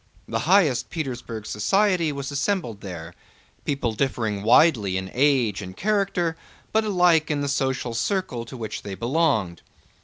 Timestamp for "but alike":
6.73-7.29